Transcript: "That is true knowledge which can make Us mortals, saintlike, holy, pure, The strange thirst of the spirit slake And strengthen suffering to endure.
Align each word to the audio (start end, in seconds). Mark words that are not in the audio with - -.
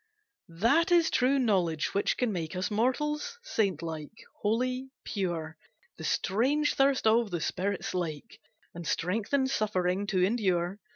"That 0.49 0.91
is 0.91 1.11
true 1.11 1.37
knowledge 1.37 1.93
which 1.93 2.17
can 2.17 2.31
make 2.33 2.55
Us 2.55 2.71
mortals, 2.71 3.37
saintlike, 3.43 4.17
holy, 4.41 4.89
pure, 5.03 5.57
The 5.99 6.03
strange 6.03 6.73
thirst 6.73 7.05
of 7.05 7.29
the 7.29 7.39
spirit 7.39 7.85
slake 7.85 8.39
And 8.73 8.87
strengthen 8.87 9.45
suffering 9.45 10.07
to 10.07 10.23
endure. 10.23 10.79